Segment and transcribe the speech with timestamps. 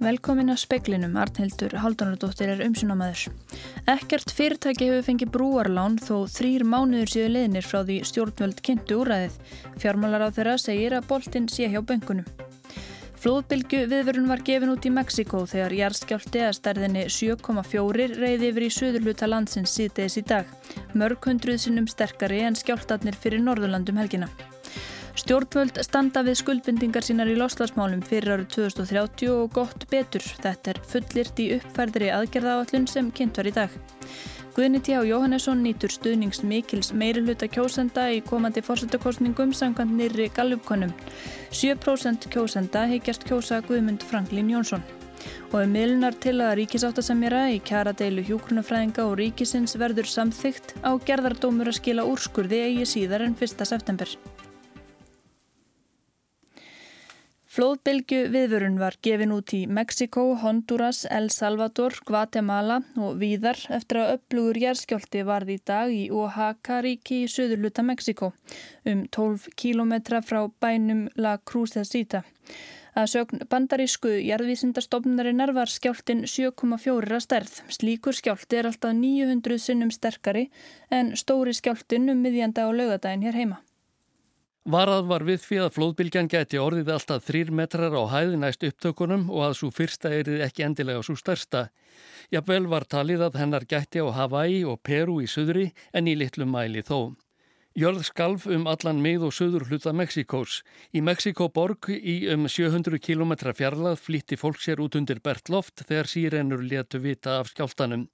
[0.00, 3.34] Velkomin að speklinum, Arnhildur Haldunardóttir er umsunamæður.
[3.92, 9.34] Ekkert fyrirtæki hefur fengið brúarlán þó þrýr mánuður síðu leðinir frá því stjórnvöld kynntu úræðið.
[9.82, 12.24] Fjármálar á þeirra segir að boltinn sé hjá böngunum.
[13.20, 18.70] Flóðbylgu viðverun var gefin út í Mexiko þegar jærskjálti að stærðinni 7,4 reyði yfir í
[18.72, 20.48] söðurluta landsins síðdeis í dag.
[20.96, 24.32] Mörg hundruð sinnum sterkari en skjáltatnir fyrir Norðurlandum helgina.
[25.18, 30.22] Stjórnvöld standa við skuldbindingar sínar í loslasmálum fyrir árið 2030 og gott betur.
[30.22, 33.74] Þetta er fullirt í uppfærðri aðgerðaáallun sem kynnt var í dag.
[34.54, 34.94] Guðni T.
[35.06, 40.94] Jóhannesson nýtur stuðnings mikils meiri hluta kjósenda í komandi fórsetakostningum samkvæmt nýri gallupkonum.
[41.54, 44.82] 7% kjósenda heikjast kjósa Guðmund Franklín Jónsson.
[45.52, 50.94] Og um miðlunar til að ríkisáttasemjara í kjara deilu hjókrunafræðinga og ríkisins verður samþygt á
[50.98, 53.66] gerðardómur að skila úrskurði eigi síðar en 1.
[53.68, 54.18] september.
[57.50, 64.10] Flóðbylgu viðvörun var gefin út í Mexiko, Honduras, El Salvador, Guatemala og víðar eftir að
[64.12, 68.28] upplugur jærskjóldi varði í dag í Oaxaca ríki í söðurluta Mexiko
[68.86, 72.20] um 12 kílometra frá bænum La Cruz de Sita.
[72.94, 77.56] Að sögn bandarísku jarðvísindarstofnarinnar var skjáltin 7,4 að stærð.
[77.66, 80.46] Slíkur skjálti er alltaf 900 sinnum sterkari
[80.86, 83.58] en stóri skjáltin um miðjanda á laugadaginn hér heima.
[84.68, 89.30] Varað var við því að flóðbylgjan geti orðið alltaf þrýr metrar á hæði næst upptökunum
[89.32, 91.70] og að svo fyrsta erið ekki endilega svo stærsta.
[92.28, 96.44] Jafnvel var talið að hennar gæti á Hawaii og Peru í söðri en í litlu
[96.44, 97.16] mæli þó.
[97.72, 100.60] Jörð skalf um allan mið og söður hluta Mexikós.
[100.92, 106.60] Í Mexikoborg í um 700 km fjarlað flýtti fólk sér út undir Bertloft þegar sírennur
[106.60, 108.10] letu vita af skjáltanum.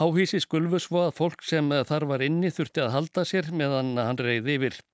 [0.00, 4.24] Háhísi skulfu svo að fólk sem þar var inni þurfti að halda sér meðan hann
[4.24, 4.84] reyði yfir.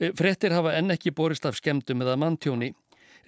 [0.00, 2.72] Eh, frettir hafa enn ekki borist af skemdum eða manntjóni.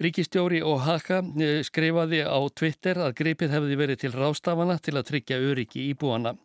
[0.03, 5.39] Ríkistjóri Oaxaca eh, skrifaði á Twitter að greipið hefði verið til rástafana til að tryggja
[5.39, 6.35] öryggi í búana.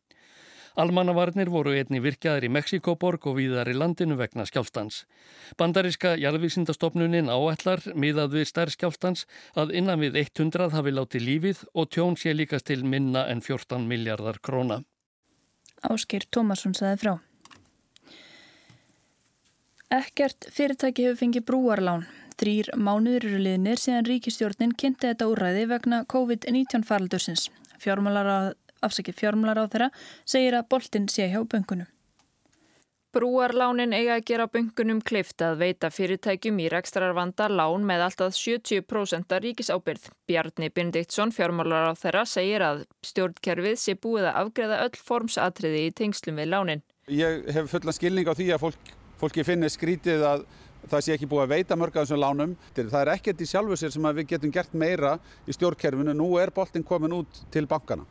[0.73, 5.03] Almannavarnir voru einni virkjaðir í Mexikoborg og víðar í landinu vegna skjálftans.
[5.61, 11.91] Bandaríska jarðvísindastofnunin áætlar miðað við stær skjálftans að innan við 100 hafi látið lífið og
[11.93, 14.81] tjón sé líkast til minna en 14 miljardar króna.
[15.83, 17.15] Áskir Tómasson saði frá.
[19.93, 22.07] Ekkert fyrirtæki hefur fengið brúarlán.
[22.41, 27.51] Þrýr mánuður eru liðnir síðan ríkistjórnin kynnti þetta úræði vegna COVID-19 faraldursins.
[27.83, 28.39] Fjármálar á,
[28.81, 29.89] afsaki fjármálar á þeirra
[30.25, 31.91] segir að boltin sé hjá böngunum.
[33.13, 39.37] Brúarlánin eiga að gera böngunum kleift að veita fyrirtækjum í rekstrarvanda lán með alltaf 70%
[39.45, 40.09] ríkisábyrð.
[40.25, 45.95] Bjarni Bindiktsson, fjármálar á þeirra, segir að stjórnkerfið sé búið að afgreða öll formsatriði í
[46.01, 46.85] tengslum við lánin.
[47.13, 50.45] Ég hef fulla skilning á því að fólk fólki finnir skrítið að
[50.91, 52.57] það sé ekki búið að veita mörg af þessum lánum.
[52.75, 55.15] Það er ekkert í sjálfu sér sem við getum gert meira
[55.47, 56.15] í stjórnkerfinu.
[56.19, 58.07] Nú er boltin komin út til bankana.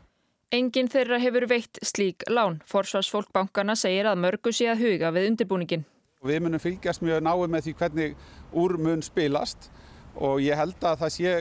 [0.52, 2.60] Engin þeirra hefur veitt slík lán.
[2.68, 5.84] Forsvarsfólk bankana segir að mörgu sé að huga við undirbúningin.
[6.22, 8.26] Við munum fylgjast mjög náðu með því hvernig
[8.62, 9.70] úr mun spilast
[10.14, 11.32] og ég held að það sé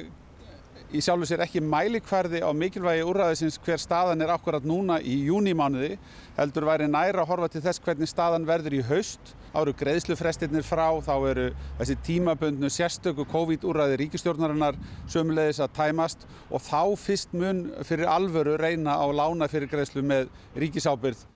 [0.91, 5.96] í sjálfu sér ekki mælikvarði á mikilvægi úrraðisins hver staðan er akkurat núna í júnimánuði
[6.35, 9.34] heldur væri næra að horfa til þess hvernig staðan verður í haust.
[9.56, 11.47] Áru greiðslufrestirnir frá þá eru
[11.79, 14.79] þessi tímabundnu sérstöku COVID-úrraði ríkistjórnarinnar
[15.12, 20.31] sömulegis að tæmast og þá fyrst mun fyrir alvöru reyna á lána fyrir greiðslu með
[20.59, 21.28] ríkisábyrð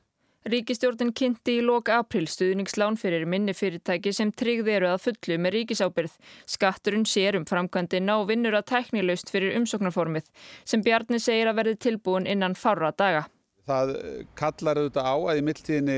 [0.46, 5.56] Ríkistjórnin kynnti í loka april stuðningslán fyrir minni fyrirtæki sem tryggði eru að fullu með
[5.56, 6.12] ríkisábyrð.
[6.54, 10.28] Skatturinn sér um framkvæmdina og vinnur að tæknilaust fyrir umsóknarformið
[10.62, 13.24] sem Bjarni segir að verði tilbúin innan fára daga.
[13.66, 13.96] Það
[14.38, 15.98] kallar auðvitað á að í mildtíðinni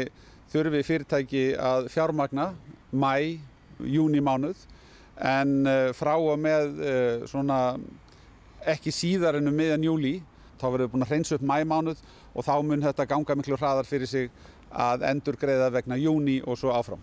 [0.54, 2.46] þurfi fyrirtæki að fjármagna
[2.96, 3.44] mæ,
[3.84, 4.64] júni mánuð
[5.28, 7.60] en eh, frá og með eh, svona
[8.64, 10.14] ekki síðar ennum miðan júli
[10.56, 12.00] þá verður við búin að hreinsa upp mæ mánuð
[12.38, 14.32] og þá mun þetta ganga miklu hraðar fyrir sig
[14.72, 17.02] að endur greiða vegna júni og svo áfram.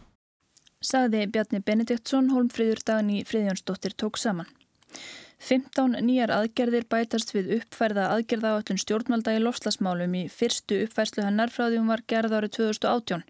[0.84, 4.46] Saði Bjarni Benediktsson, Holmfríður Dagni Fríðjónsdóttir tók saman.
[5.44, 11.90] 15 nýjar aðgerðir bætast við uppfærða aðgerðaállun stjórnvalda í lofslagsmálum í fyrstu uppfærslu því hún
[11.90, 13.24] var gerð árið 2018.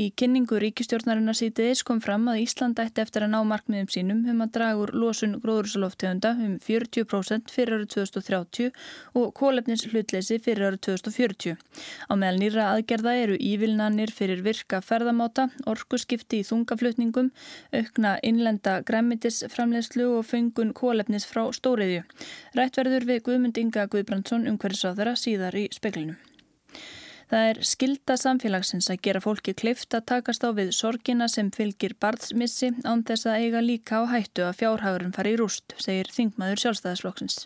[0.00, 4.40] Í kynningu ríkistjórnarinnar sítiðis kom fram að Ísland ætti eftir að ná markmiðum sínum um
[4.44, 8.72] að draga úr losun gróðursaloftegunda um 40% fyrir árið 2030
[9.20, 11.60] og kólefnins hlutleysi fyrir árið 2040.
[12.08, 17.28] Á meðal nýra aðgerða eru ívilnanir fyrir virka ferðamáta, orkuskipti í þungaflutningum,
[17.76, 22.06] aukna innlenda græmitisframlegslu og fengun kólefnis frá stóriðju.
[22.58, 26.16] Rættverður við Guðmund Inga Guðbrandsson umhverfisáðara síðar í speklinum.
[27.28, 31.92] Það er skilda samfélagsins að gera fólki kleift að takast á við sorgina sem fylgir
[32.00, 36.64] barnsmissi án þess að eiga líka á hættu að fjárhagurinn fari í rúst, segir þingmaður
[36.64, 37.42] sjálfstæðisflokksins.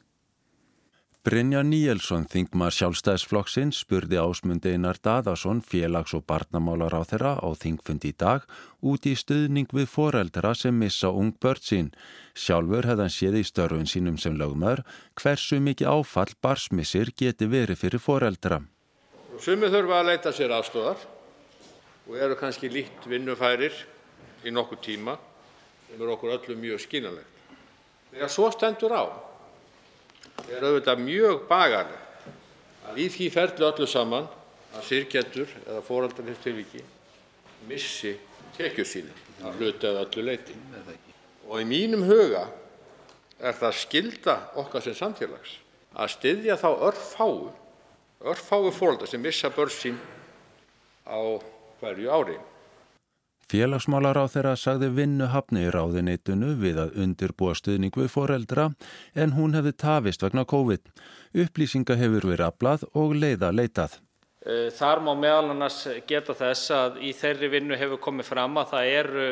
[1.22, 8.10] Brynja Níelsson, þingmar sjálfstæðsflokksinn, spurði ásmundi Einar Daðarsson, félags- og barnamálar á þeirra á þingfundi
[8.10, 8.42] í dag
[8.82, 11.92] út í stuðning við foreldra sem missa ung börn sín.
[12.34, 14.82] Sjálfur hefðan séð í störfun sínum sem lögumör
[15.14, 18.64] hversu mikið áfall barsmissir geti verið fyrir foreldra.
[19.38, 21.06] Sumi þurfa að leita sér aðstóðar
[22.10, 23.70] og eru kannski líkt vinnufærir
[24.42, 25.20] í nokkuð tíma
[25.86, 27.30] sem er okkur öllum mjög skínanlegt.
[28.10, 29.30] Þegar svo stendur á
[30.50, 32.28] er auðvitað mjög bagalegt
[32.88, 34.28] að í því ferli öllu saman
[34.72, 36.82] að syrgjendur eða fóraldarins tilviki
[37.68, 38.14] missi
[38.56, 40.56] tekjur sínir að hluta eða öllu leiti.
[41.48, 42.46] Og í mínum huga
[43.42, 45.58] er það skilda okkar sem samfélags
[45.92, 47.50] að styðja þá örfáu,
[48.22, 49.98] örfáu fóraldar sem missa börn sín
[51.04, 51.18] á
[51.80, 52.38] hverju ári.
[53.52, 58.70] Félagsmálar á þeirra sagði vinnu hafni í ráðinitunu við að undirbúa stuðning við foreldra
[59.12, 60.88] en hún hefði tafist vegna COVID.
[61.42, 63.98] Upplýsinga hefur verið aflað og leiða leitað.
[64.46, 68.72] Eh, þar má meðal annars geta þess að í þeirri vinnu hefur komið fram að
[68.72, 69.28] það eru,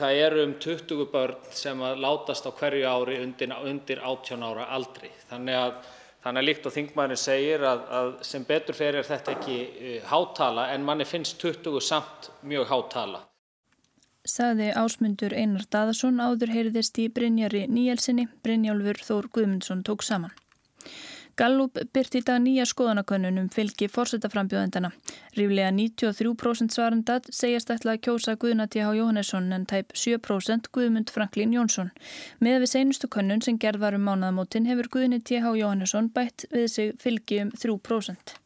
[0.00, 4.70] það eru um 20 börn sem að látast á hverju ári undir, undir 18 ára
[4.72, 5.12] aldri.
[5.28, 5.92] Þannig að
[6.28, 9.92] Þannig að líkt og þingmaðurinn segir að, að sem betur fer er þetta ekki uh,
[10.10, 13.22] hátala en manni finnst 20 samt mjög hátala.
[14.28, 20.34] Saði ásmundur Einar Daðarsson áður heyriðist í Brynjari Níelsinni, Brynjálfur Þór Guðmundsson tók saman.
[21.38, 24.88] Gallup byrt í dag nýja skoðanakönnunum fylgi fórsetaframbjóðendana.
[25.36, 28.88] Ríflega 93% svarendat segjast ætla að kjósa Guðna T.H.
[28.98, 31.92] Jóhannesson en tæp 7% Guðmund Franklín Jónsson.
[32.42, 35.54] Með við seinustu könnun sem gerð var um mánaðamótin hefur Guðni T.H.
[35.62, 38.38] Jóhannesson bætt við sig fylgi um 3%.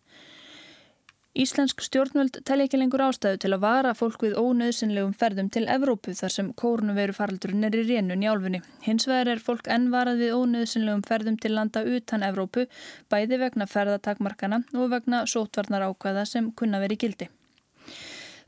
[1.32, 6.12] Íslensk stjórnvöld telli ekki lengur ástæðu til að vara fólk við ónöðsynlegum ferðum til Evrópu
[6.18, 8.60] þar sem kórnuveru faraldurinn er í rénun í álfunni.
[8.84, 12.68] Hins vegar er fólk ennvarað við ónöðsynlegum ferðum til landa utan Evrópu
[13.08, 17.32] bæði vegna ferðatakmarkana og vegna sótvarnar ákvæða sem kunna verið gildi.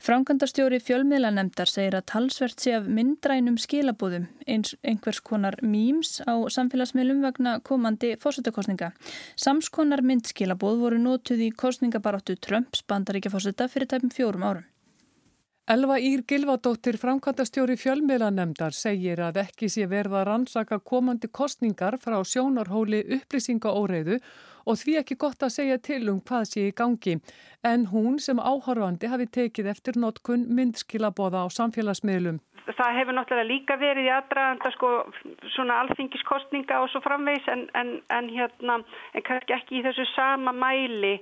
[0.03, 7.23] Frangandarstjóri fjölmiðlanemdar segir að talsvert sé af myndrænum skilabúðum eins einhvers konar mýms á samfélagsmiðlum
[7.23, 8.91] vegna komandi fórsetakostninga.
[9.39, 14.65] Samskonar myndskilabúð voru nótuð í kostningabaróttu Trumps bandaríkja fórseta fyrir tæpum fjórum árum.
[15.65, 22.99] Elva Ír Gilvadóttir framkvæmdastjóri fjölmiðlanemdar segir að ekki sé verða rannsaka komandi kostningar frá sjónarhóli
[23.17, 24.19] upplýsingaóreiðu
[24.65, 27.19] og því ekki gott að segja til um hvað sé í gangi.
[27.65, 32.41] En hún sem áhorfandi hafi tekið eftir notkun myndskilabóða á samfélagsmiðlum.
[32.65, 34.91] Það hefur náttúrulega líka verið í aðdraðanda sko
[35.53, 38.79] svona alþingiskostninga og svo framvegs en, en, en hérna
[39.13, 41.13] en kannski ekki í þessu sama mæli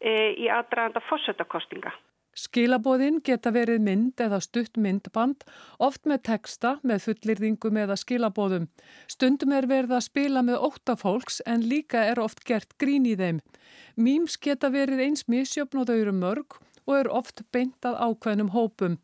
[0.00, 1.92] e, í aðdraðanda fósettakostninga.
[2.36, 5.46] Skilabóðin geta verið mynd eða stutt myndband,
[5.80, 8.66] oft með texta, með fullirðingum eða skilabóðum.
[9.08, 13.40] Stundum er verið að spila með óttafólks en líka er oft gert grín í þeim.
[13.96, 18.98] Míms geta verið eins misjöfn og þau eru mörg og er oft beintað ákveðnum hópum.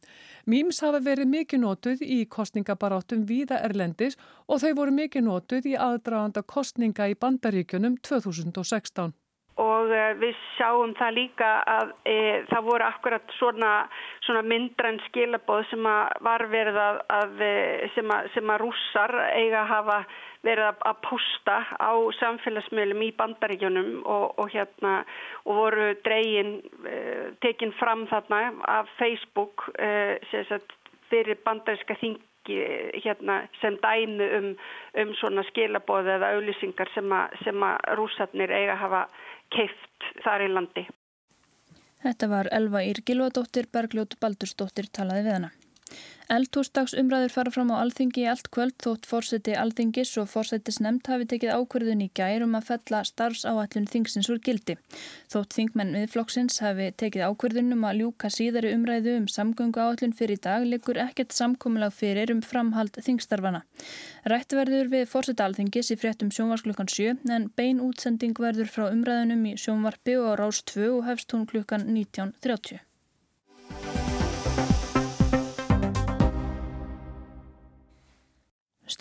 [0.45, 5.75] Míms hafa verið mikið nótuð í kostningabaráttum víða erlendis og þau voru mikið nótuð í
[5.89, 9.17] aðdraganda kostninga í bandaríkjunum 2016
[9.61, 12.17] og eh, við sjáum það líka að e,
[12.49, 13.73] það voru akkurat svona,
[14.25, 19.15] svona myndræn skilabóð sem að var verið að, að eh, sem, að, sem að rússar
[19.37, 19.99] eiga að hafa
[20.43, 24.97] verið að, að posta á samfélagsmiðlum í bandaríkjunum og, og hérna
[25.45, 26.57] og voru dregin
[26.89, 26.99] e,
[27.45, 30.77] tekin fram þarna af Facebook e, sagt,
[31.13, 34.47] fyrir bandaríska þing Hérna, sem dæmi um,
[34.99, 39.03] um svona skilabóð eða auðlýsingar sem að, að rúsarnir eiga að hafa
[39.55, 40.87] keift þar í landi.
[42.03, 45.51] Þetta var Elva Ír Gilvadóttir, Bergljótt Baldursdóttir talaði við hana.
[46.33, 51.09] Eldhúsdags umræður fara fram á alþingi í allt kvöld þótt fórseti alþingis og fórsetis nefnd
[51.11, 54.79] hafi tekið ákverðun í gær um að fella starfsáallun þingsins úr gildi.
[55.33, 60.41] Þótt þingmenn viðflokksins hafi tekið ákverðun um að ljúka síðari umræðu um samgöngu áallun fyrir
[60.47, 63.61] dag likur ekkert samkominnlag fyrir um framhald þingstarfana.
[64.33, 69.59] Rættverður við fórseti alþingis í fréttum sjónvarsklukkan 7 en bein útsending verður frá umræðunum í
[69.61, 72.81] sjónvarpi og á rás 2 og hefst hún klukkan 19.30.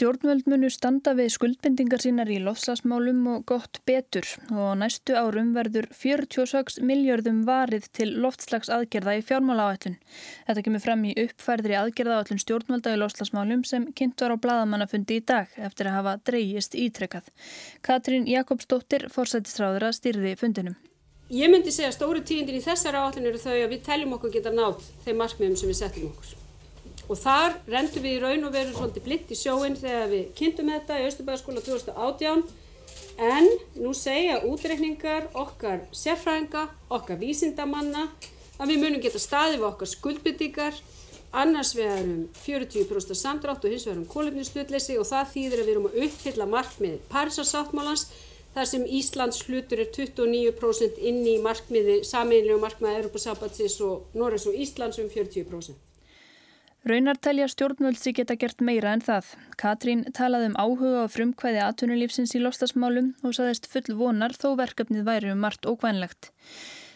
[0.02, 5.86] Stjórnvöld munu standa við skuldbendingar sínar í lofslagsmálum og gott betur og næstu árum verður
[5.94, 10.00] 46 miljardum varið til loftslagsaðgerða í fjármálaáallun.
[10.48, 15.26] Þetta kemur fram í uppfærðri aðgerðaáallun stjórnvölda í lofslagsmálum sem kynnt var á bladamannafundi í
[15.36, 17.30] dag eftir að hafa dreyjist ítrekkað.
[17.86, 20.82] Katrín Jakobsdóttir, fórsættistráður að styrði fundinum.
[21.30, 24.40] Ég myndi segja að stóru tíðindir í þessari áallun eru þau að við teljum okkur
[24.40, 26.41] geta nátt þeim markmiðum sem við setjum okkur
[27.12, 30.72] og þar rendum við í raun og veru svolítið blitt í sjóin þegar við kynntum
[30.72, 32.46] þetta í Östubæðaskóla 2018
[33.22, 38.08] En nú segja útreikningar okkar sérfræðinga, okkar vísindamanna
[38.58, 40.80] að við munum geta staðið við okkar skuldbyttingar
[41.42, 45.74] annars við erum 40% samdrátt og hins vegar um kólefnislutleysi og það þýðir að við
[45.76, 48.08] erum að uppfylla markmið Parísarsáttmálans
[48.56, 54.58] þar sem Íslands hlutur er 29% inn í markmiði, sameinlegu markmiði Europasambatsins og Norris og
[54.58, 55.91] Íslands um 40%.
[56.82, 59.28] Raunar telja stjórnvöldsi geta gert meira en það.
[59.62, 65.04] Katrín talaði um áhuga og frumkvæði atvinnulífsins í lostasmálum og saðist full vonar þó verkefnið
[65.06, 66.32] væri um margt ókvænlegt.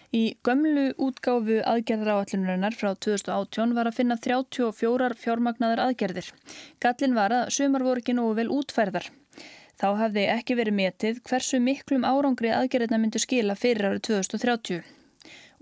[0.10, 6.34] Í gömlu útgáfu aðgerðaráallunarinnar frá 2018 var að finna 34 fjármagnaðar aðgerðir.
[6.82, 9.12] Gallin var að sumar voru ekki nógu vel útferðar.
[9.78, 14.95] Þá hafði ekki verið metið hversu miklum árangri aðgerðina myndu skila fyrir árið 2030.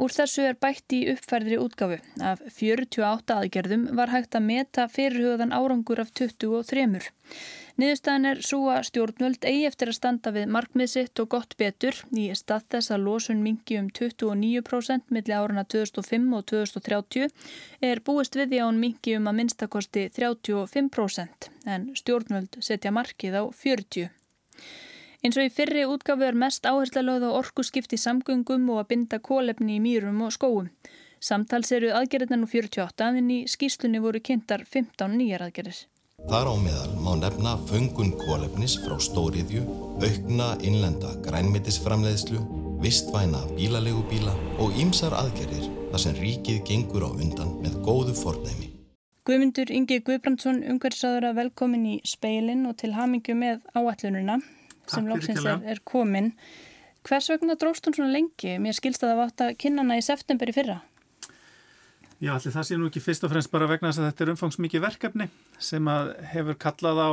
[0.04, 1.98] Úr þessu er bætt í uppfærðri útgáfu.
[2.20, 7.06] Af 48 aðgerðum var hægt að meta fyrirhugaðan árangur af 23.
[7.80, 12.26] Niðurstaðan er svo að stjórnvöld eigi eftir að standa við markmiðsitt og gott betur í
[12.36, 17.32] stað þess að losun mingi um 29% millir áruna 2005 og 2030
[17.90, 23.40] er búist við því að hún mingi um að minnstakosti 35% en stjórnvöld setja markið
[23.40, 24.12] á 40%.
[25.24, 28.88] Eins og í fyrri útgafu er mest áhersla lögð á orku skipti samgöngum og að
[28.90, 30.66] binda kólefni í mýrum og skóum.
[31.24, 35.78] Samtals eru aðgerðin nú 48 en í skýslunni voru kynntar 15 nýjar aðgerðir.
[36.28, 39.64] Þar á meðal má nefna föngun kólefnis frá stóriðju,
[40.04, 42.42] aukna innlenda grænmetisframleiðslu,
[42.84, 48.74] vistvæna bílalegubíla og ýmsar aðgerðir þar sem ríkið gengur á undan með góðu fornæmi.
[49.24, 54.42] Guðmundur Ingi Guðbrandsson, umhverfisáður að velkomin í speilin og til hamingju með áallununa
[54.90, 56.34] sem lóksins er, er komin.
[57.04, 58.58] Hvers vegna dróst hún svona lengi?
[58.64, 60.80] Mér skilst að það vátt að kynna hana í september í fyrra.
[62.24, 64.32] Já, allir það sé nú ekki fyrst og fremst bara vegna þess að þetta er
[64.34, 65.28] umfangsmikið verkefni
[65.60, 65.90] sem
[66.32, 67.12] hefur kallað á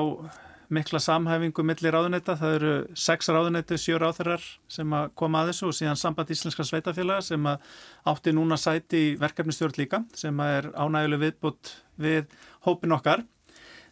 [0.71, 2.37] mikla samhæfingu millir ráðunetta.
[2.39, 6.67] Það eru sex ráðunetti, sjö ráðherrar sem að koma að þessu og síðan samband íslenska
[6.69, 7.67] sveitafélaga sem að
[8.13, 12.31] átti núna sæti í verkefnistjórn líka sem er ánæguleg viðbútt við
[12.69, 13.27] hópin okkar.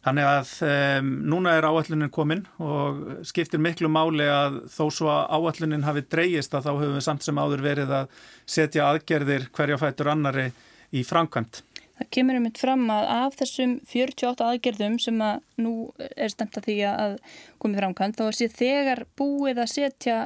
[0.06, 5.24] Þannig að um, núna er áallunin komin og skiptir miklu máli að þó svo að
[5.34, 9.80] áallunin hafi dreyjist að þá höfum við samt sem áður verið að setja aðgerðir hverja
[9.82, 10.46] fætur annari
[10.94, 11.64] í framkvæmt.
[11.98, 16.60] Það kemur um eitt fram að af þessum 48 aðgerðum sem að nú er stemt
[16.60, 17.16] að því að
[17.58, 20.18] komið framkvæmt þá sé þegar búið að setja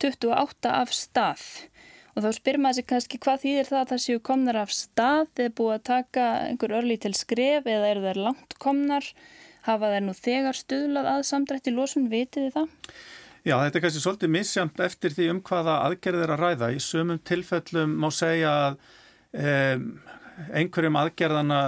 [0.00, 1.44] 28 af stað
[2.14, 5.42] og þá spyr maður sig kannski hvað þýðir það að það séu komnar af stað
[5.44, 9.10] eða búið að taka einhver örlí til skref eða eru þær langt komnar
[9.64, 12.98] hafa þær nú þegar stuðlað að samdrætti losun, vitið þið það?
[13.44, 16.68] Já, þetta er kannski svolítið misjamt eftir því um hvaða aðgerðir að ræða.
[16.72, 18.78] Í sömum tilfellum má segja að
[19.36, 19.88] um,
[20.56, 21.58] einhverjum aðgerðana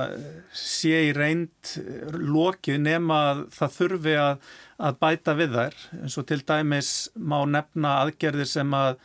[0.56, 1.74] sé í reynd
[2.16, 4.48] lokið nema að það þurfi að,
[4.88, 8.96] að bæta við þær eins og til dæmis má nefna aðgerðir sem að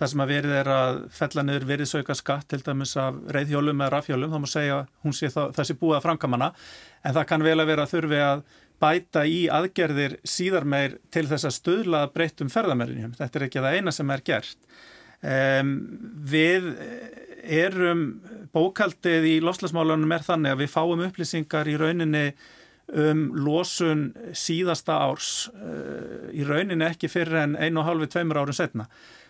[0.00, 3.92] það sem að verið er að fella niður veriðsauka skatt til dæmis af reyðhjólum eða
[3.96, 6.50] rafhjólum, þá má segja hún sé það, það sé búið að frankamana
[7.04, 8.44] en það kann vel að vera að þurfi að
[8.80, 13.12] bæta í aðgerðir síðar meir til þess að stöðla breyttum ferðamærinjum.
[13.18, 14.70] Þetta er ekki það eina sem er gert.
[15.20, 15.74] Um,
[16.32, 16.70] við
[17.60, 18.06] erum
[18.54, 22.24] bókaldið í lofslagsmálunum er þannig að við fáum upplýsingar í rauninni
[22.90, 28.56] um losun síðasta árs uh, í rauninni ekki fyrir en einu og halvi tveimur árum
[28.56, 28.88] setna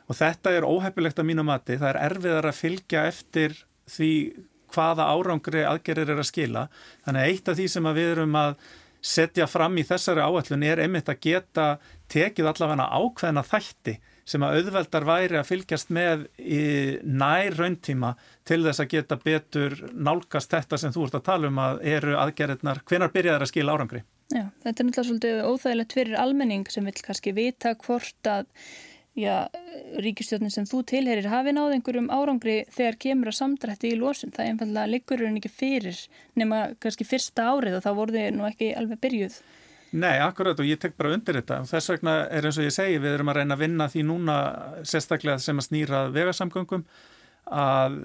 [0.09, 3.57] og þetta er óhefilegt að mínu mati, það er erfiðar að fylgja eftir
[3.91, 4.13] því
[4.71, 6.69] hvaða árangri aðgerir er að skila
[7.05, 8.55] þannig að eitt af því sem við erum að
[9.01, 11.67] setja fram í þessari áallun er einmitt að geta
[12.13, 13.97] tekið allavega ákveðna þætti
[14.31, 16.61] sem að auðveldar væri að fylgjast með í
[17.03, 18.13] nær rauntíma
[18.47, 22.17] til þess að geta betur nálgast þetta sem þú ert að tala um að eru
[22.21, 24.05] aðgerðirnar, hvenar byrjaður að skila árangri?
[24.31, 28.47] Já, þetta er náttúrulega svolítið óþægilegt fyrir almenning sem vil kannski vita hvort að
[29.19, 29.49] já,
[30.03, 34.35] ríkistjóðin sem þú tilherir hafi náð einhverjum árangri þegar kemur að samdrætti í losun.
[34.35, 36.03] Það er einfallega liggur en ekki fyrir
[36.39, 39.41] nema kannski fyrsta árið og þá voru þið nú ekki alveg byrjuð.
[39.91, 43.01] Nei, akkurat og ég tek bara undir þetta þess vegna er eins og ég segi
[43.03, 44.37] við erum að reyna að vinna því núna
[44.87, 46.85] sérstaklega sem að snýra vegasamgöngum
[47.51, 47.97] að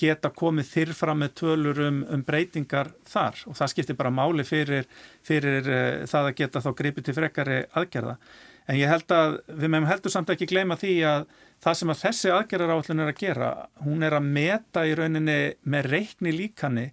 [0.00, 4.88] geta komið þyrfram með tölur um, um breytingar þar og það skiptir bara máli fyrir,
[5.26, 8.16] fyrir uh, það að geta þá greipið til frekari aðgerða.
[8.64, 11.26] En ég held að við meðum heldur samt ekki gleyma því að
[11.64, 13.50] það sem að þessi aðgerðaráallin er að gera,
[13.84, 16.86] hún er að meta í rauninni með reikni líkanni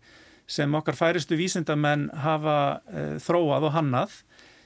[0.52, 2.58] sem okkar færistu vísindamenn hafa
[2.92, 4.18] uh, þróað og hannað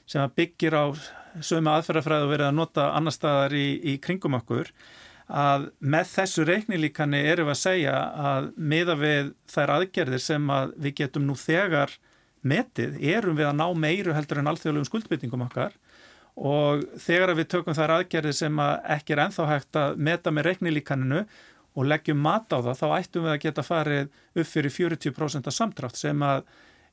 [0.06, 0.84] sem að byggir á
[1.44, 4.70] sömu aðferðafræðu verið að nota annar staðar í, í kringum okkur
[5.26, 7.94] að með þessu reiknilíkani erum við að segja
[8.30, 11.96] að miða við þær aðgerðir sem að við getum nú þegar
[12.46, 15.74] metið, erum við að ná meiru heldur en alþjóðlegum skuldbyttingum okkar
[16.36, 20.50] og þegar við tökum þær aðgerði sem að ekki er enþá hægt að meta með
[20.50, 21.22] reiknilíkaninu
[21.76, 25.56] og leggjum mat á það, þá ættum við að geta farið upp fyrir 40% af
[25.56, 26.44] samtrátt sem að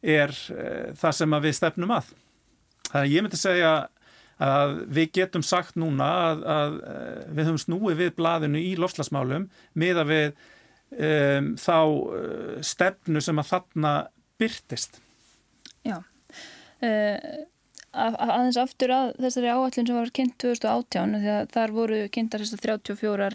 [0.03, 0.69] er e,
[0.99, 2.09] það sem að við stefnum að.
[2.89, 3.73] Þannig að ég myndi segja
[4.43, 9.45] að við getum sagt núna að, að eh, við höfum snúið við blaðinu í lofslagsmálum
[9.79, 10.33] miða við
[10.97, 13.93] um, þá uh, stefnu sem að þarna
[14.41, 14.99] byrtist.
[15.85, 17.29] Já, uh,
[17.93, 22.63] aðeins aftur að þessari áallin sem var kynnt 2018 því að þar voru kynntar þessar
[22.63, 23.27] 34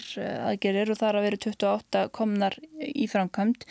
[0.51, 3.69] aðgerir og þar að veru 28 komnar í framkvæmt.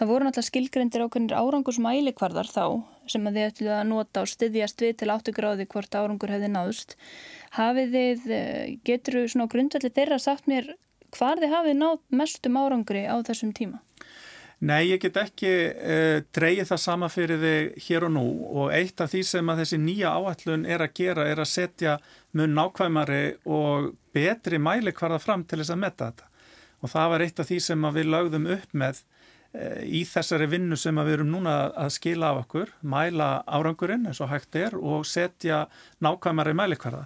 [0.00, 2.64] Það voru náttúrulega skilgrendir ákveðinir árangusmælikvarðar þá
[3.10, 6.50] sem að þið ætlu að nota og styðjast við til 8 gráði hvort árangur hefði
[6.50, 6.96] náðust.
[7.54, 10.74] Hafið þið, eh, getur þú svona grundvalli þeirra sagt mér
[11.14, 13.83] hvar þið hafið náð mestum árangri á þessum tíma?
[14.64, 18.24] Nei, ég get ekki uh, dreyið það sama fyrir þig hér og nú
[18.62, 21.96] og eitt af því sem að þessi nýja áallun er að gera er að setja
[22.32, 26.30] mun nákvæmari og betri mæli hvarða fram til þess að metta þetta.
[26.80, 30.78] Og það var eitt af því sem við lögðum upp með uh, í þessari vinnu
[30.80, 35.04] sem við erum núna að skila af okkur, mæla árangurinn eins og hægt er og
[35.08, 35.66] setja
[36.00, 37.04] nákvæmari mæli hvarða.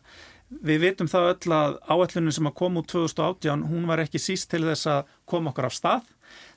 [0.48, 4.48] Við vitum það öll að áallunin sem að koma út 2018, hún var ekki síst
[4.52, 6.06] til þess að koma okkur af stað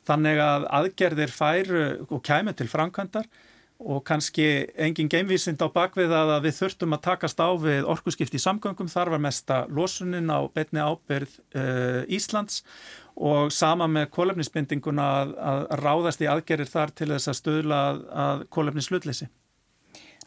[0.07, 3.29] Þannig að aðgerðir færu og kæmi til framkvæmdar
[3.81, 4.45] og kannski
[4.77, 8.89] engin geimvísind á bakvið að við þurftum að takast á við orkuskipti í samgöngum.
[8.91, 12.61] Þar var mesta losunin á betni ábyrð uh, Íslands
[13.17, 18.01] og sama með kólefnisbindinguna að, að ráðast í aðgerðir þar til þess að stöðla að,
[18.25, 19.29] að kólefnislutleysi.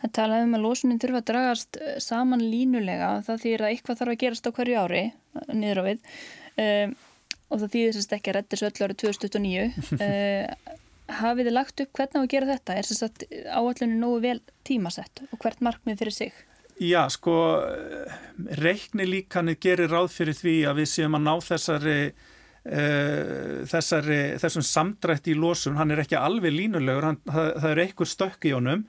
[0.05, 4.01] Það talaði um að losunin þurfa að dragast eh, saman línulega það því að eitthvað
[4.01, 5.05] þarf að gerast á hverju ári
[5.55, 6.03] niður á við.
[6.55, 6.97] Um,
[7.55, 9.65] og það þýðir sérst ekki að redda þessu öll árið 2029
[10.01, 10.81] uh,
[11.21, 12.77] hafið þið lagt upp hvernig á að gera þetta?
[12.77, 14.37] Er sérst áallinu nógu vel
[14.67, 16.45] tímasett og hvert markmið fyrir sig?
[16.83, 17.35] Já, sko
[18.59, 24.67] reikni líkanir gerir ráð fyrir því að við séum að ná þessari uh, þessari þessum
[24.67, 28.57] samdrætt í lósun, hann er ekki alveg línulegur, hann, það, það er einhver stökk í
[28.57, 28.89] honum.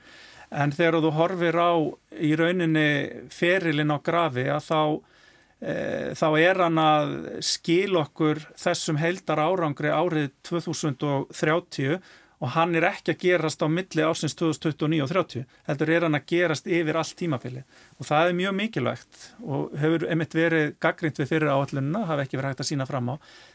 [0.56, 1.74] En þegar þú horfir á
[2.22, 2.88] í rauninni
[3.34, 5.12] ferilinn á grafi að þá Eh,
[5.56, 11.96] þá er hann að skil okkur þessum heildar árangri árið 2030
[12.36, 16.18] og hann er ekki að gerast á milli ásins 2029 og 30 heldur er hann
[16.18, 17.62] að gerast yfir allt tímafili
[17.96, 22.36] og það er mjög mikilvægt og hefur einmitt verið gaggrind við fyrir áallununa, hafa ekki
[22.36, 23.14] verið hægt að sína fram á.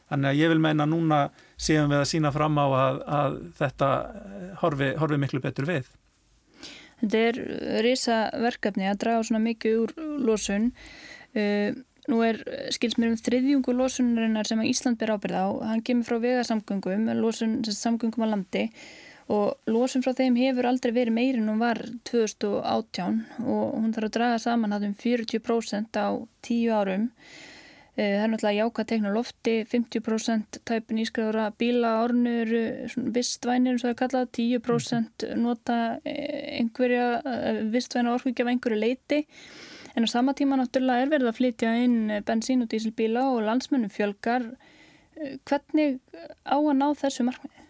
[0.09, 1.21] Þannig að ég vil meina núna
[1.61, 3.91] séum við að sína fram á að, að þetta
[4.63, 5.93] horfi, horfi miklu betur við.
[7.01, 7.39] Þetta er
[7.85, 10.71] risa verkefni að draga svona mikið úr losun.
[11.31, 11.77] Uh,
[12.09, 15.49] Nú er eh, skilsmér um þriðjungu losunarinnar sem Ísland ber ábyrða á.
[15.69, 18.67] Hann kemur frá vegasamgöngum, losun samgöngum á landi
[19.31, 24.15] og losun frá þeim hefur aldrei verið meirinn hún var 2018 og hún þarf að
[24.17, 26.09] draga saman að um 40% á
[26.43, 27.07] tíu árum.
[27.99, 32.55] Eh, það er náttúrulega jáka tekna lofti, 50% tæpun ískræðura bíla árnur,
[33.13, 39.21] vistvænir eins og það er kallað, 10% nota eh, einhverja vistvæna orkvíkja af einhverju leiti
[39.95, 43.91] En á sama tíma náttúrulega er verið að flytja inn bensín og dísilbíla og landsmönnum
[43.91, 44.45] fjölgar.
[45.17, 45.99] Eh, hvernig
[46.47, 47.67] á að ná þessu markmiði?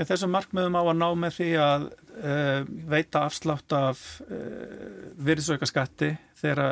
[0.00, 5.10] Já, þessu markmiðum á að ná með því að uh, veita afslátt af uh, eh,
[5.20, 6.62] virðsauka skatti þegar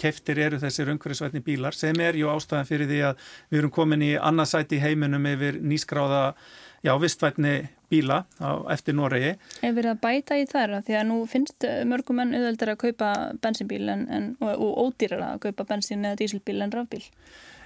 [0.00, 4.04] keftir eru þessir umhverfisvætni bílar sem er ju ástæðan fyrir því að við erum komin
[4.06, 6.22] í annarsæti í heiminum yfir nýskráða
[6.82, 7.54] já, vistvætni
[7.92, 9.36] bíla á, eftir Noregi.
[9.60, 13.14] Hefur verið að bæta í þar því að nú finnst mörgum enn auðveldar að kaupa
[13.44, 17.04] bensinbíl en, en, og, og ódýrar að kaupa bensin eða dísilbíl en rafbíl?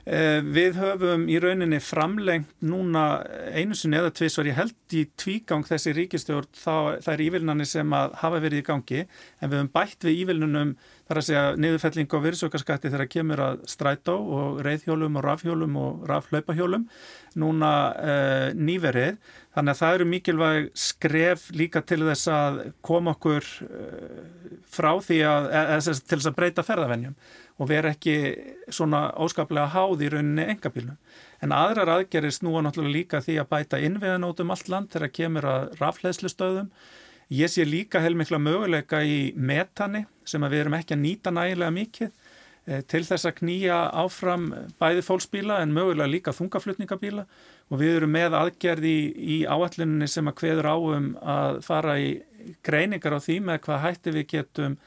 [0.06, 4.94] Eh, við höfum í rauninni framlengt núna einu sinni eða tvið svo er ég held
[4.94, 9.50] í tvígang þessi ríkistjórn þá það er ívilnani sem að hafa verið í gangi en
[9.50, 10.70] við höfum bætt við ívilnunum
[11.08, 16.06] þar að segja niðurfelling á virðsökarskatti þegar kemur að strætó og reyðhjólum og rafhjólum og
[16.12, 16.86] rafhlaupahjólum
[17.42, 19.18] núna uh, nýverið
[19.57, 25.21] þannig að það eru mikilvæg skref líka til þess að koma okkur uh, frá því
[25.25, 27.16] að, eða til þess að breyta ferðavennjum
[27.57, 28.16] og vera ekki
[28.69, 30.99] svona óskaplega háð í rauninni engabílnum.
[31.40, 35.14] En aðrar aðgerir snúa náttúrulega líka því að bæta innviðan út um allt land þegar
[35.16, 36.69] kemur að rafleðslustöðum.
[37.33, 42.11] Ég sé líka heilmikla möguleika í metani sem við erum ekki að nýta nægilega mikið
[42.12, 42.25] eh,
[42.90, 44.48] til þess að knýja áfram
[44.81, 47.22] bæði fólksbíla en mögulega líka þungaflutningabíla
[47.70, 52.09] og við erum með aðgerði í, í áallinni sem að hveður áum að fara í
[52.66, 54.79] greiningar á því með hvað hætti við getum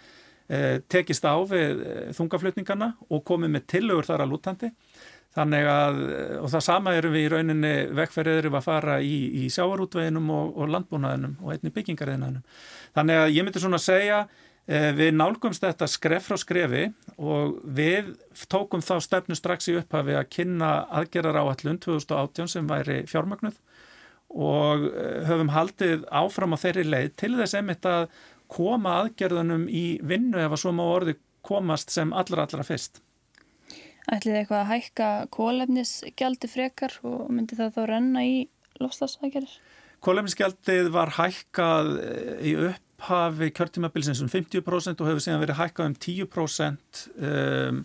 [0.49, 4.69] Eh, tekist á við eh, þungaflutningarna og komið með tillögur þar að lútandi
[5.37, 9.51] þannig að, eh, og það sama eru við í rauninni vegferðir að fara í, í
[9.53, 12.41] sjáarútveginum og, og landbúnaðinum og einni byggingarðinanum.
[12.97, 16.83] Þannig að ég myndi svona segja Eh, við nálgumst þetta skref frá skrefi
[17.17, 18.11] og við
[18.51, 23.57] tókum þá stefnu strax í upphafi að kynna aðgerðar áallun 2018 sem væri fjármagnuð
[24.29, 28.09] og eh, höfum haldið áfram á þeirri leið til þess einmitt að
[28.49, 33.01] koma aðgerðunum í vinnu ef að svo má orði komast sem allra allra fyrst.
[34.09, 38.37] Ætlið eitthvað að hækka kólefnisgjaldi frekar og myndi það þá renna í
[38.81, 39.57] lofslagsækjarir?
[40.05, 45.89] Kólefnisgjaldið var hækkað eh, í upp upphafi kjörtímabilsins um 50% og hefur síðan verið hækkað
[45.89, 47.83] um 10% um,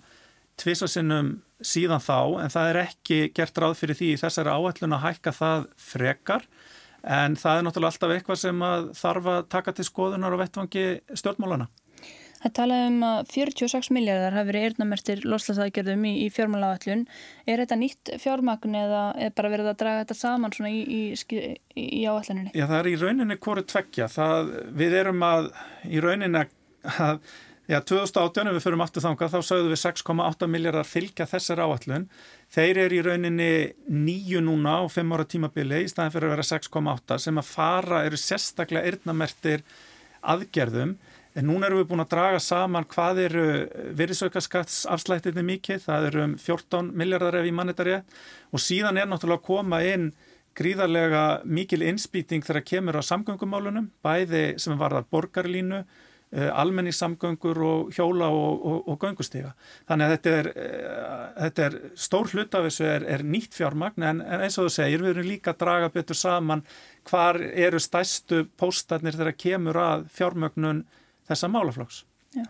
[0.60, 1.30] tvisasinnum
[1.64, 5.68] síðan þá en það er ekki gert ráð fyrir því þessari áætlun að hækka það
[5.80, 6.48] frekar
[7.04, 8.66] en það er náttúrulega alltaf eitthvað sem
[8.98, 11.68] þarf að taka til skoðunar og vettvangi stjórnmálana.
[12.44, 17.06] Það talaði um að 46 miljardar hafi verið eirnamertir loslasaðgjörðum í, í fjármálagállun.
[17.48, 21.46] Er þetta nýtt fjármagn eða er bara verið að draga þetta saman í, í,
[21.80, 22.52] í áalluninni?
[22.52, 24.10] Já, það er í rauninni hvoru tveggja.
[24.12, 25.48] Það, við erum að
[25.88, 27.22] í rauninni að,
[27.72, 32.06] já, 2018 ef við förum aftur þanga þá sögðum við 6,8 miljardar fylgja þessar áallun.
[32.52, 33.50] Þeir eru í rauninni
[33.88, 38.04] nýju núna á 5 ára tímabili í staðin fyrir að vera 6,8 sem að fara
[38.04, 39.64] eru sérstaklega eirnamertir
[40.20, 40.98] aðgerðum
[41.34, 43.46] En núna erum við búin að draga saman hvað eru
[43.98, 47.96] virðisaukaskattsafslættinni mikið, það eru um 14 miljardar ef í mannetari
[48.54, 50.12] og síðan er náttúrulega að koma inn
[50.54, 55.82] gríðarlega mikil innspýting þegar kemur á samgöngumálunum, bæði sem varðar borgarlínu,
[56.30, 59.54] eh, almenningssamgöngur og hjóla og, og, og göngustíga.
[59.90, 64.06] Þannig að þetta er, eh, þetta er stór hlut af þessu er, er nýtt fjármagn.
[64.06, 66.62] En, en eins og þú segir við erum líka að draga betur saman
[67.10, 70.84] hvar eru stæstu póstarnir þegar kemur að fjármögnun
[71.28, 72.04] þessa málaflokks.
[72.34, 72.46] Já.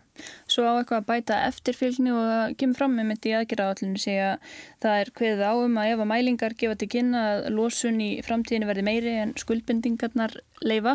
[0.49, 4.15] Svo á eitthvað að bæta eftirfylgni og það kemur fram með mitt í aðgerraállinu sé
[4.25, 8.09] að það er hveðið áum að ef að mælingar gefa til kynna að losun í
[8.25, 10.95] framtíðinu verði meiri en skuldbendingarnar leifa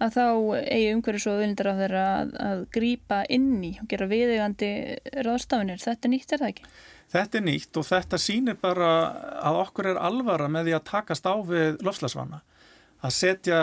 [0.00, 0.24] að þá
[0.62, 4.70] eigi umhverju svo vildar á þeirra að, að grýpa inn í og gera viðegandi
[5.26, 5.82] ráðstafinir.
[5.84, 6.72] Þetta er nýtt, er það ekki?
[7.10, 8.94] Þetta er nýtt og þetta sýnir bara
[9.50, 12.40] að okkur er alvara með því að takast á við lofslagsvana.
[13.04, 13.60] Að setja,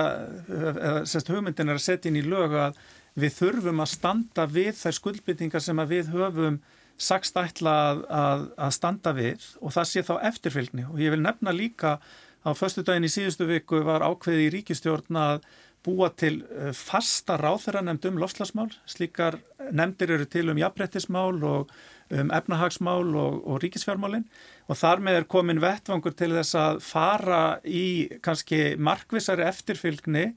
[0.50, 2.80] eða semst hugmyndin er að setja inn í lög að
[3.18, 6.60] við þurfum að standa við þær skuldbyttingar sem við höfum
[6.98, 10.88] sagst ætla að, að, að standa við og það sé þá eftirfylgni.
[10.90, 11.98] Og ég vil nefna líka
[12.46, 15.46] á förstu daginn í síðustu viku var ákveði í ríkistjórn að
[15.86, 19.40] búa til eh, fasta ráþæra nefnd um lofslagsmál, slíkar
[19.72, 21.72] nefndir eru til um jafnbrettismál og
[22.18, 24.26] um efnahagsmál og, og ríkisfjármálinn
[24.68, 30.30] og þar með er komin vettvangur til þess að fara í kannski markvisari eftirfylgni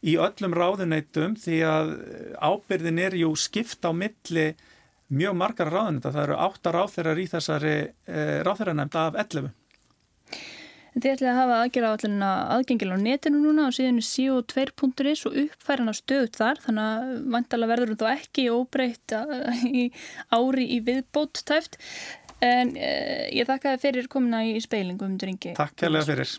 [0.00, 1.94] í öllum ráðuneytum því að
[2.40, 4.52] ábyrðin er jú skipt á milli
[5.10, 6.12] mjög margar ráðuneyta.
[6.14, 9.50] Það eru átta ráþeirar í þessari e, ráþeiranemnda af 11.
[10.90, 15.92] Þið ætlaði að hafa aðgerra áallina aðgengil á netinu núna á síðan co2.is og uppfæran
[15.92, 19.14] á stöðut þar þannig að vantala verður þú ekki óbreytt
[19.70, 19.84] í
[20.34, 21.78] ári í viðbót tæft
[22.42, 25.54] en eh, ég þakkaði fyrir komina í speilingu um dringi.
[25.58, 26.34] Takk kærlega fyrir.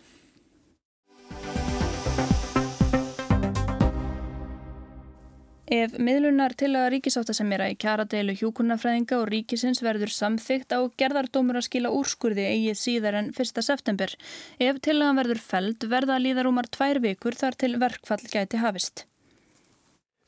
[5.72, 11.64] Ef miðlunar til að ríkisáttasemjara í kjaradeilu hjúkurnafræðinga og ríkisins verður samþygt á gerðardómur að
[11.64, 13.62] skila úrskurði eigið síðar en 1.
[13.64, 14.12] september.
[14.60, 19.06] Ef til að verður feld verða líðarúmar tvær vikur þar til verkfall gæti hafist.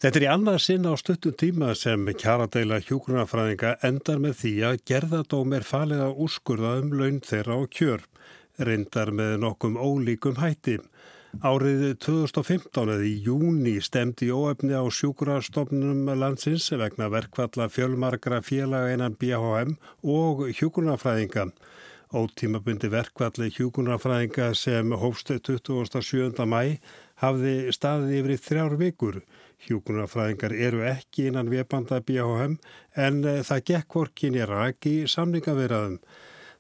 [0.01, 4.81] Þetta er í annað sinn á stuttum tíma sem kjaradeila hjúkurnafræðinga endar með því að
[4.89, 8.09] gerðardóm er falið að úrskurða um laun þeirra og kjör,
[8.65, 10.89] reyndar með nokkum ólíkum hættim.
[11.43, 19.17] Árið 2015 eða í júni stemdi óöfni á sjúkurastofnunum landsins vegna verkvalla fjölmarkra félaga einan
[19.19, 21.49] BHM og hjúkurnafræðinga.
[22.15, 26.47] Ótímabundi verkvalli hjúkurnafræðinga sem hófstu 27.
[26.47, 26.79] mæ
[27.19, 29.19] hafði staðið yfir í þrjár vikur.
[29.67, 32.61] Hjúkurnafræðingar eru ekki innan viðbanda BHM
[32.95, 35.99] en það gekk vorkin í raki samningavirðaðum.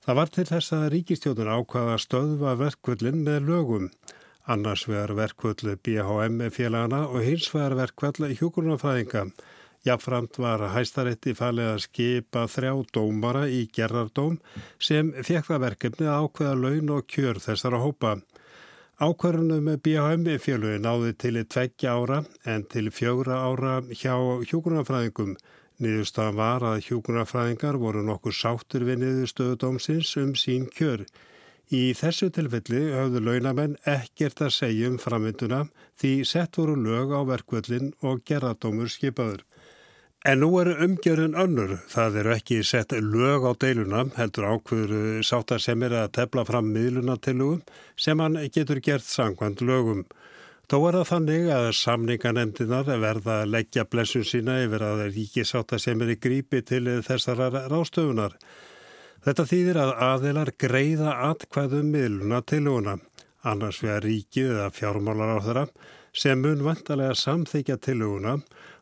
[0.04, 3.88] Það var til þess að ríkistjóðun ákvaða stöðva verkvallin með lögum
[4.46, 9.28] annars vegar verkvöldu BHM félagana og hins vegar verkvöldu hjókurnafræðinga.
[9.84, 14.38] Jáfnframt var hæstarétti falið að skipa þrjá dómara í gerðardóm
[14.80, 18.14] sem fekk það verkefni að ákveða laun og kjör þessara hópa.
[18.94, 24.14] Ákvarðunum með BHM félagi náði til tveggja ára en til fjögra ára hjá
[24.48, 25.36] hjókurnafræðingum.
[25.84, 31.04] Niðurstaðan var að hjókurnafræðingar voru nokkur sáttur við niðurstöðu dómsins um sín kjör.
[31.72, 35.62] Í þessu tilfelli höfðu launamenn ekkert að segja um framvinduna
[36.00, 39.46] því sett voru lög á verkvöldin og gerðardómur skipaður.
[40.24, 41.72] En nú eru umgjörðin önnur.
[41.88, 46.70] Það eru ekki sett lög á deiluna, heldur ákveður sátar sem er að tefla fram
[46.72, 47.60] miðlunatillugum
[47.96, 50.04] sem hann getur gert sangkvæmt lögum.
[50.64, 56.00] Þó er það þannig að samninganemdinar verða að leggja blessun sína yfir að ríkisáta sem
[56.00, 58.38] er í grípi til þessara rástöfunar.
[59.24, 62.98] Þetta þýðir að aðilar greiða atkvæðum miðluna til húnna,
[63.40, 65.62] annars vegar ríkið eða fjármálar á þeirra
[66.12, 68.34] sem mun vantarlega samþykja til húnna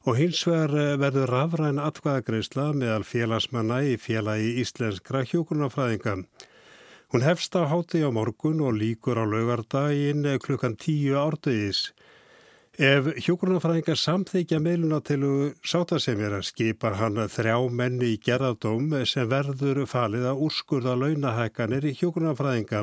[0.03, 6.17] og hins vegar verður rafræn atkvæðagreisla meðal félagsmanna í félagi íslenskra hjókunarfræðinga.
[7.15, 11.93] Hún hefst á háti á morgun og líkur á laugardaginn klukkan tíu árdegis.
[12.81, 15.27] Ef hjókurnafræðingar samþykja meiluna til
[15.61, 22.81] sátasemjara skipar hann þrjá menni í gerðardóm sem verður falið að úrskurða launahækkanir í hjókurnafræðinga.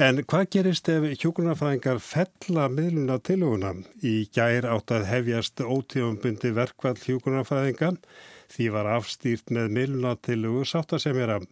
[0.00, 3.74] En hvað gerist ef hjókurnafræðingar fella meiluna til húnna?
[4.00, 7.98] Í gær átt að hefjast ótífambundi verkvall hjókurnafræðinga
[8.48, 11.42] því var afstýrt með meiluna til sátasemjara.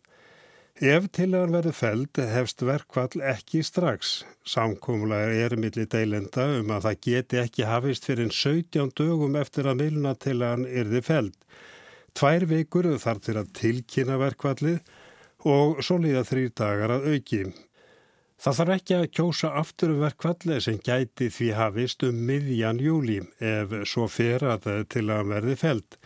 [0.82, 4.24] Ef tilagan verður feld hefst verkvall ekki strax.
[4.42, 9.84] Samkómulega er milli deilenda um að það geti ekki hafist fyrir 17 dögum eftir að
[9.84, 11.36] milnatilagan erði feld.
[12.18, 14.80] Tvær vikur þarf til að tilkynna verkvallið
[15.46, 17.44] og svo líða þrýr dagar að auki.
[18.42, 23.20] Það þarf ekki að kjósa aftur um verkvallið sem gæti því hafist um miðjan júli
[23.38, 26.02] ef svo fer að tilagan verði feld.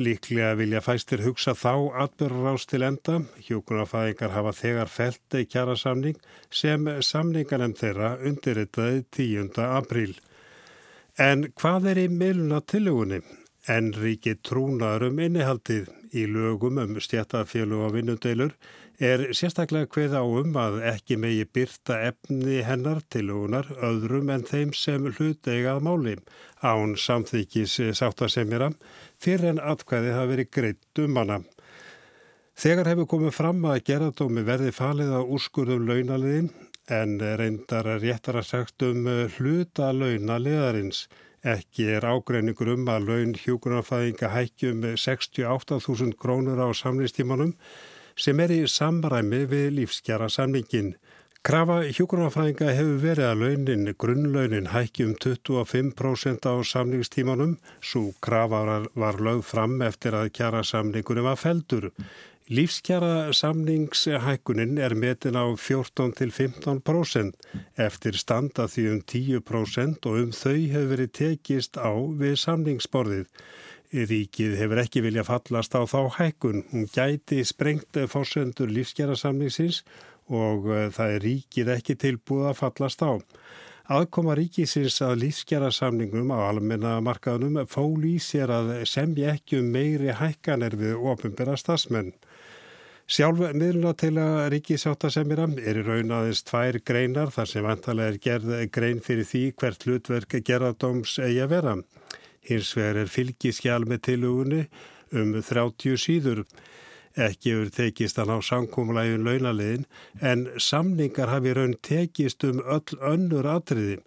[0.00, 1.74] Líklega vilja fæstir hugsa þá
[2.06, 3.18] atbyrður ás til enda.
[3.44, 6.16] Hjókunarfæðingar hafa þegar felt í kjara samning
[6.48, 9.60] sem samningarnefn þeirra undirritaði 10.
[9.66, 10.14] apríl.
[11.20, 13.20] En hvað er í miluna tilugunni?
[13.68, 18.56] En ríki trúnaður um innihaldið í lögum um stjættafjölu og vinnudeilur
[19.00, 24.44] er sérstaklega hveð á um að ekki megi byrta efni hennar til húnar öðrum en
[24.48, 26.16] þeim sem hlutegað máli
[26.60, 28.72] án samþykis sáttasemjara
[29.20, 31.40] fyrir en atkvæði hafi verið greitt um hana.
[32.60, 36.50] Þegar hefur komið fram að geradómi verði falið á úrskurðum launaliðin
[36.92, 39.06] en reyndar réttar að sagt um
[39.36, 41.06] hluta launaliðarins.
[41.40, 47.54] Ekki er ágreiningur um að laun hjúgrunarfæðinga hækjum 68.000 krónur á samlistímanum
[48.20, 50.92] sem er í samræmi við lífskjara samningin.
[51.40, 59.16] Krafa hjókunarfræðinga hefur verið að launin, grunnlaunin hækki um 25% á samningstímanum, svo krafa var
[59.24, 61.86] lögð fram eftir að kjara samningunum var feldur.
[62.52, 67.32] Lífskjara samningshækkunin er metin á 14-15%
[67.88, 71.88] eftir standa því um 10% og um þau hefur verið tekist á
[72.20, 73.32] við samningsborðið.
[73.90, 76.68] Ríkið hefur ekki vilja fallast á þá hækkun.
[76.70, 83.12] Hún gæti sprengt fórsendur lífsgerðarsamningsins og eh, það er ríkið ekki tilbúið að fallast á.
[83.90, 90.14] Aðkoma ríkisins að lífsgerðarsamningum á almenna markaðunum fól í sér að semja ekki um meiri
[90.14, 92.12] hækkanir við ofinbæra stafsmenn.
[93.10, 98.18] Sjálf miðluna til að ríkisáttasemjara er í raun aðeins tvær greinar þar sem vantalega er
[98.22, 101.72] gerð grein fyrir því hvert hlutverk gerðardóms eigi að vera.
[102.46, 104.60] Hins vegar er fylgiskjál með tilugunni
[105.10, 106.44] um 30 síður.
[107.20, 109.82] Ekki hefur tekist að ná samkómulægin launaliðin
[110.24, 113.98] en samningar hafi raun tekist um öll önnur atriði.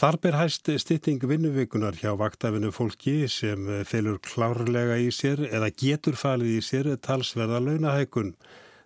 [0.00, 6.18] Þar ber hæst stytting vinnuvikunar hjá vaktafinu fólki sem felur klárlega í sér eða getur
[6.20, 8.36] falið í sér talsverða launahækun.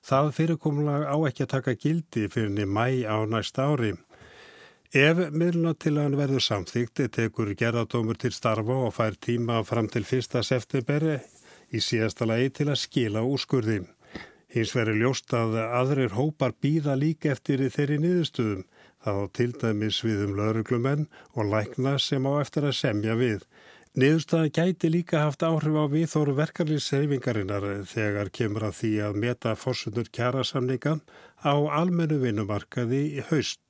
[0.04, 3.92] Það fyrirkomulag á ekki að taka gildi fyrir niður mæ á næsta ári.
[4.94, 10.38] Ef miðlunatillagan verður samþýgt tekur gerðardómur til starfa og fær tíma fram til 1.
[10.46, 11.18] september
[11.74, 13.82] í síðasta lagi til að skila úrskurði.
[14.54, 18.62] Hins verður ljóst að aðrir hópar býða líka eftir þeirri niðurstöðum,
[19.02, 23.42] þá til dæmis við um lauruglumenn og lækna sem á eftir að semja við.
[23.94, 30.10] Niðurstaðan gæti líka haft áhrif á viðþóru verkarlýsreifingarinnar þegar kemur að því að meta fórsundur
[30.14, 30.96] kjærasamninga
[31.46, 33.63] á almennu vinnumarkaði í haust.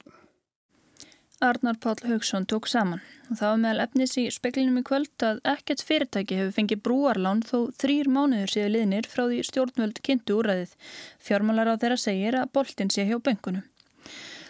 [1.40, 3.00] Arnar Páll Haugsson tók saman.
[3.28, 7.70] Það var meðal efnis í speklinum í kvöld að ekkert fyrirtæki hefur fengið brúarlán þó
[7.80, 10.76] þrýr mánuður séu liðnir frá því stjórnvöld kynntu úræðið.
[11.18, 13.66] Fjármálar á þeirra segir að boltin sé hjá bengunum.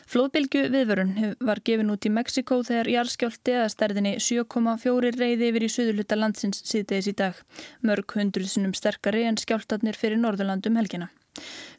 [0.04, 5.72] Flóðbylgu viðvörun var gefin út í Mexiko þegar jarðskjálti að stærðinni 7,4 reyði yfir í
[5.72, 7.40] söðuluta landsins síðdeis í dag.
[7.80, 11.08] Mörg hundruðsunum sterkari en skjáltatnir fyrir Norðurlandum helgina.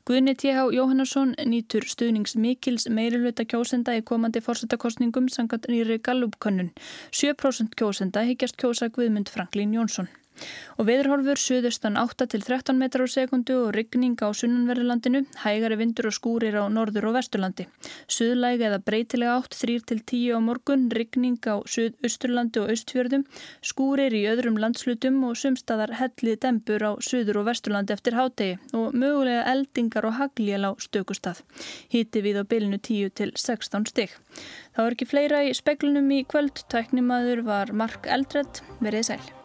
[0.05, 0.67] Guðni T.H.
[0.75, 6.69] Jóhannesson nýtur stuðnings mikils meirulöta kjósenda í komandi fórsetakostningum sangat nýri Gallup-könnun.
[7.09, 10.11] 7% kjósenda higgjast kjósa Guðmund Franklín Jónsson.
[10.79, 16.09] Og veðurhorfur suðustan 8 til 13 metrar á sekundu og rigning á sunnanverðurlandinu, hægari vindur
[16.09, 17.67] og skúrir á norður og vesturlandi.
[18.11, 23.25] Suðlæg eða breytilega 8 3 til 10 á morgun, rigning á suðausturlandi og austfjörðum,
[23.63, 28.95] skúrir í öðrum landslutum og sumstaðar hellið dembur á suður og vesturlandi eftir hátegi og
[28.95, 31.41] mögulega eldingar og hagljel á stökustað.
[31.93, 34.19] Híti við á bylnu 10 til 16 stygg.
[34.75, 36.65] Það var ekki fleira í speklunum í kvöld.
[36.71, 38.63] Tæknimaður var Mark Eldred.
[38.83, 39.44] Verið sæl.